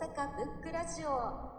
[0.00, 1.54] 阪ブックラジオ。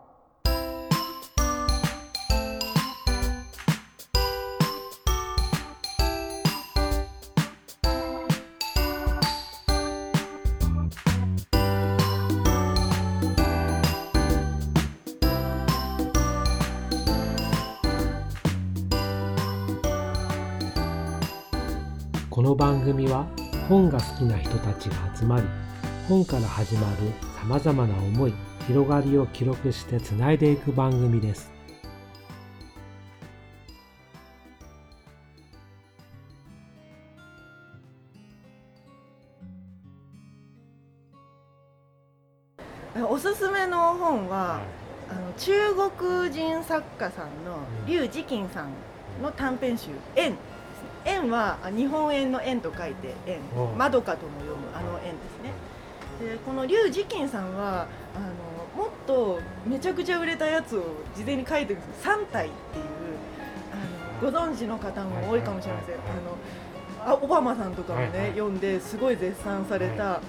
[22.29, 23.25] この番組は
[23.69, 25.47] 本が好きな人たちが集まり
[26.07, 26.97] 本から始まる
[27.39, 28.33] さまざまな思い
[28.67, 31.51] 広がりを記録してつないでいく番組です。
[43.09, 44.61] おすすめの本は、
[45.09, 45.53] あの中
[45.99, 48.69] 国人作家さんの劉慈欣さん
[49.23, 50.35] の短編集「円」
[51.03, 53.39] 円はあ日本円の円と書いて円。
[53.55, 53.77] うん。
[53.77, 55.51] まどかとも読むあの円ですね
[56.19, 58.19] でこの劉慈欣さんはあ
[58.77, 60.83] のもっとめちゃくちゃ売れたやつを
[61.15, 62.85] 事前に書いてるんです3体っていう
[64.21, 65.95] あのご存知の方も多いかもしれません。
[65.95, 70.21] あのあオバマさんとかもね、読んですごい絶賛された、あの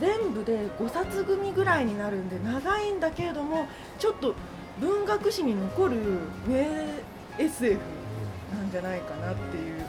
[0.00, 3.66] 全部で5冊組ぐらいになるんで長いんだけれども
[3.98, 4.34] ちょっと
[4.80, 5.96] 文学史に残る
[6.46, 6.86] 名
[7.38, 7.78] SF
[8.54, 9.84] なんじゃないかなっていう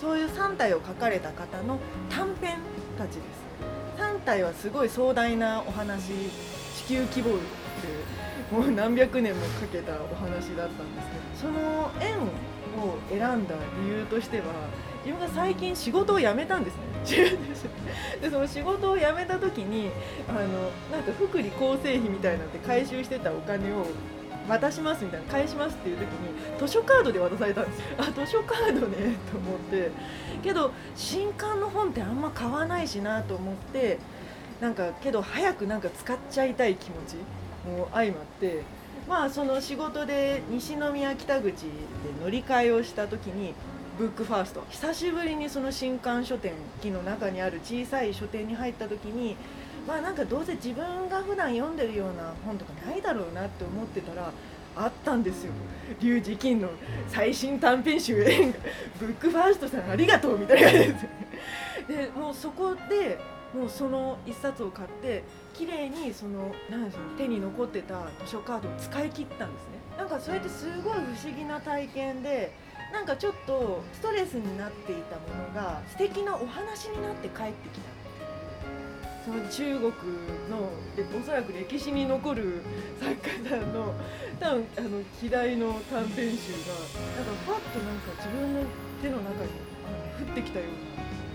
[0.00, 1.78] そういう3体を書かれた方の
[2.10, 2.58] 短編
[2.98, 3.49] たちです
[4.20, 6.12] 3体はすごい壮大なお話
[6.76, 7.42] 地球規模で
[8.52, 11.08] もう何百年もかけたお話だったんです
[11.40, 14.44] けどその円を選んだ理由としては
[15.04, 16.80] 自分が最近仕事を辞めたんですね。
[18.20, 19.90] でその仕事を辞めた時に
[20.28, 20.38] あの
[20.92, 23.86] なんか福利厚生費みたいなので回収してたお金を
[24.48, 27.84] 渡しますみたいな返しますっていう時に図書カードで渡されたんですよ。
[27.98, 29.90] あ図書カードねと思って。
[30.42, 33.98] けど新刊の本ってあんま買わないしなと思って
[34.60, 37.16] なんかけど早くなんか使っちゃいたい気持ち
[37.68, 38.62] も相まって
[39.08, 41.68] まあその仕事で西宮北口で
[42.22, 43.54] 乗り換えをした時に
[43.98, 49.36] ブックファースト久しぶりにその新刊書店機の中にある小さい書店に入った時に
[49.86, 54.30] まあなんかどうせ自分が普段読んでるような本とかないだろうなって思ってたら
[54.76, 55.52] あったんですよ。
[56.00, 56.68] 劉慈欣の
[57.08, 58.54] 最新短編集演
[58.98, 60.98] ブックファーストさんありがとうみたいな感じで。
[60.98, 61.06] す
[61.88, 63.18] でもうそこで
[63.52, 65.24] もうその一冊を買って
[65.54, 69.80] 綺麗にそのなんでしょう手に残ってた図書カードを使い切ったんですね。
[69.98, 72.52] なんかそれってすごい不思議な体験で
[72.92, 78.09] なんかちょっとストレスになっていたものが素敵なお話になって帰ってきた
[79.24, 79.92] その中国
[80.48, 80.72] の
[81.20, 82.62] おそらく歴史に残る
[82.98, 83.94] 作家さんの
[84.40, 86.72] 多分あの希代の短編集が
[87.16, 88.64] なんかファッとなんか自分の
[89.02, 89.50] 手の中に
[89.84, 90.68] あの降ってきたよう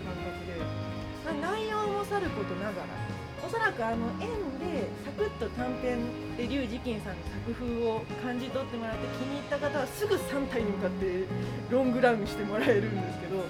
[0.04, 3.16] な感覚で、まあ、内容もさることながら
[3.46, 6.02] おそらくあの円でサクッと短編
[6.36, 11.26] で劉慈欣さんの作風を感じ取ってもらって気に入った方はすぐ3体に向かって
[11.70, 13.46] ロングランしてもらえるんですけど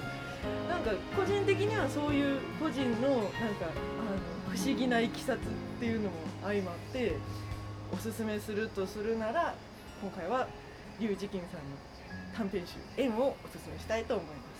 [0.75, 3.21] なんか個人的にはそういう個人のなん
[3.55, 5.41] かあの不思議ないきさつっ
[5.79, 7.15] ていうのも相まって
[7.93, 9.55] おすすめするとするなら
[10.01, 10.47] 今回は
[10.99, 11.77] 劉慈欣さんの
[12.35, 14.55] 短編集「円」をおすすめしたいと思います。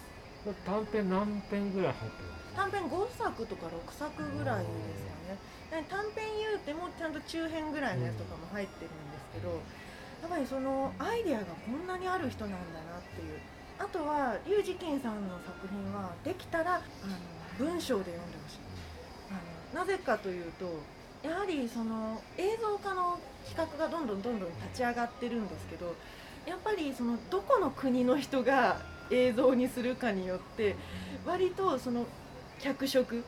[0.64, 13.40] 短編何編ぐらい入ってる短編5作とか6作ぐらいですかねで短編言うてもちゃんと中編ぐらいのやつとかも入ってるんですけどやっぱりそのアイデアがこんなにある人なんだなっていう
[13.80, 16.84] あとは劉慈欣さんの作品はできたらあの
[17.58, 18.60] 文章で読んでほしい。
[19.30, 20.66] あのなぜかというと
[21.28, 25.96] やはりその映像化の企画がどんどんどんどん立ち上がってるんですけど
[26.46, 28.78] やっぱりそのどこの国の人が
[29.10, 30.76] 映像にするかによって
[31.26, 32.06] 割とその
[32.60, 33.24] 脚色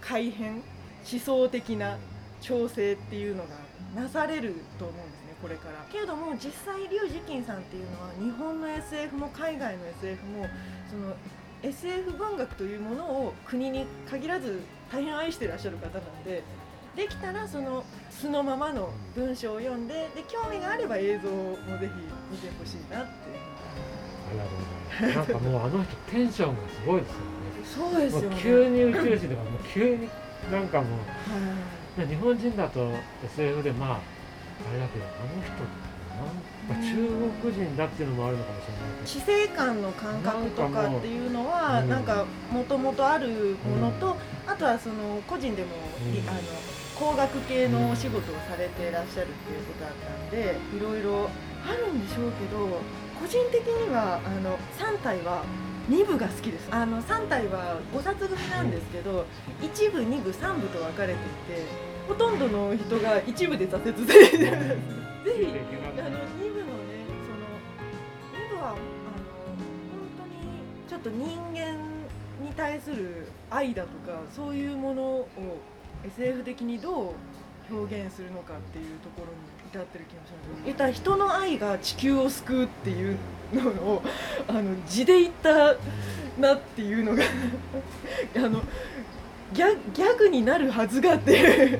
[0.00, 0.62] 改変
[1.10, 1.98] 思想的な
[2.40, 5.33] 調整っていうのがなされると思うんですね。
[5.44, 5.84] これから。
[5.92, 10.46] けれども実際劉慈欣さんっていうのは日本の SF も海外の SF も
[10.88, 11.14] その
[11.62, 16.42] SF 文学というものを国に限らず大変愛してらっしゃる方なんで
[16.96, 21.92] できたらその素のままの文章を読んでで興味があれば映像もぜひ
[22.30, 23.12] 見てほしいなって
[24.30, 24.58] ありがとう。
[24.58, 27.92] ございますなんかもうあの人テンションがすごいですよね。
[27.92, 28.36] そうですよね。
[28.40, 30.08] 急に宇宙人とかもう急に
[30.50, 30.90] なんかもう。
[30.90, 31.36] は
[31.98, 32.00] い。
[32.00, 32.90] ね日本人だと
[33.24, 34.13] SF でまあ
[34.62, 35.52] あれだけどあの人
[36.14, 36.94] なんか中
[37.42, 39.06] 国人だっていうのもあるのかもしれないけど。
[39.06, 42.04] 死生観の感覚とかっていうのはなんん。
[42.04, 44.16] かもともとあるものと、
[44.46, 45.68] あとはその個人でも、
[46.14, 46.28] いうん。
[46.28, 46.38] あの
[46.94, 51.28] 工学系のお仕事をされていらっしゃるっていうことだったんでいろいろ
[51.68, 52.80] あるんでしょうけど
[53.20, 55.42] 個人的にはあの3体は
[55.90, 56.68] 2部が好きです。
[56.70, 59.26] あの3体は5冊組なんですけど
[59.60, 61.18] 1部2部3部と分かれて
[61.52, 61.66] いて
[62.08, 64.50] ほとんどの人が一部で挫折するぜひ
[65.96, 67.46] あの2部のねその
[68.32, 68.78] 2部はあの本
[70.18, 71.78] 当にちょっと人間
[72.44, 75.28] に対する愛だとかそういうものを
[76.04, 77.14] SF 的にどう
[77.70, 79.32] 表現するのかっていうところに
[79.70, 80.64] 至ってる気がします。
[80.64, 83.16] 言ったら人の愛が地球を救うっていう
[83.54, 84.02] のを
[84.46, 85.74] あの字で言った
[86.38, 87.22] なっていうのが
[88.36, 88.62] あの
[89.54, 91.78] ギャギャグになるはずがって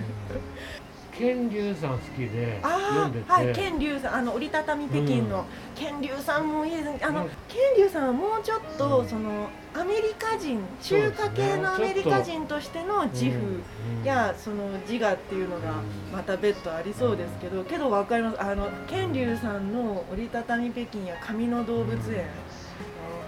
[1.16, 5.44] 健龍さん好きで読あんでて、あはい健龍さんあの折りたたみ北京の。
[5.76, 7.00] 健龍さんもいいですね。
[7.02, 9.08] あの健龍さんはもうちょっと、うん。
[9.08, 13.60] そのアメリカ人中華系のアメリカ人としての自負
[14.04, 15.82] やその自我っていうのが
[16.12, 18.40] また別途ありそうですけどけど分かります？
[18.40, 22.26] あの健龍さんの折りたたみ北京や紙の動物園、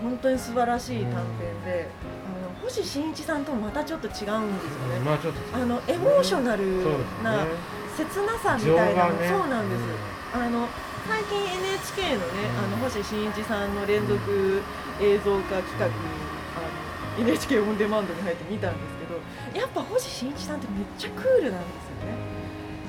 [0.03, 1.89] 本当に素晴らしい短編で、
[2.67, 4.99] 星新一さんともまたちょっと違うんですようんね。
[5.05, 6.65] まあちょっとあのエモーショナル
[7.23, 7.51] なね。
[7.97, 9.29] 切なさみたいなね。
[9.29, 9.83] そうなんです、
[10.35, 10.69] あの
[11.09, 12.27] 最近 NHK のね、
[12.59, 14.63] あの星新一さんの連続
[15.01, 22.17] 映像化企画、あの NHK オンデマンドに入って見たんですけどやっぱ星新一さんってめっちゃクールなんですよね。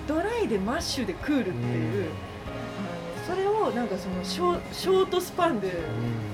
[0.08, 2.10] ドライでマッシュでクールっていう、
[3.28, 5.74] あのそれをなんかそのショートスパンでうん。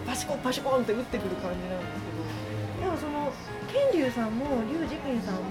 [0.06, 2.13] パシコンパシコンって打ってくる感じなんですけど
[3.74, 5.42] の健龍さんも劉慈欣さんも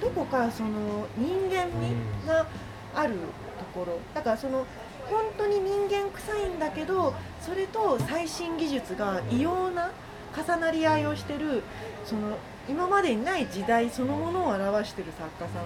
[0.00, 1.94] どこかその人間味
[2.26, 2.46] が
[2.94, 3.14] ある
[3.58, 4.66] ところだからその
[5.06, 9.90] 本当に人間臭いんだけどそれと最新技術が異様な
[10.36, 11.62] 重なり合いをしてる
[12.04, 12.36] その
[12.68, 15.64] 今までにない時代そのものを表してる作家さん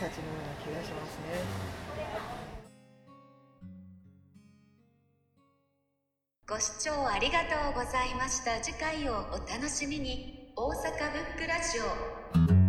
[0.00, 1.72] たちのような気がしますね。
[6.48, 12.61] ご視聴ありがとうございました次回をお楽しみに大阪ブックラジオ。